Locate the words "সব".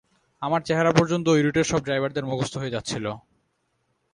1.63-1.81